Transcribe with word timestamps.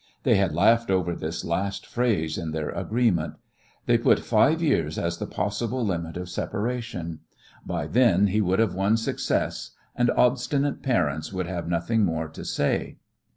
They 0.23 0.35
had 0.37 0.55
laughed 0.55 0.89
over 0.89 1.15
this 1.15 1.45
last 1.45 1.85
phrase 1.85 2.35
in 2.35 2.53
their 2.53 2.69
agreement. 2.71 3.35
They 3.85 3.99
put 3.99 4.19
five 4.21 4.59
years 4.59 4.97
as 4.97 5.19
the 5.19 5.27
possible 5.27 5.85
limit 5.85 6.17
of 6.17 6.27
separation. 6.27 7.19
By 7.67 7.85
then 7.85 8.25
he 8.25 8.41
would 8.41 8.57
have 8.57 8.73
won 8.73 8.97
success, 8.97 9.75
and 9.95 10.09
obstinate 10.17 10.81
parents 10.81 11.31
would 11.31 11.45
have 11.45 11.67
nothing 11.67 12.03
more 12.03 12.29
to 12.29 12.43
say. 12.43 12.97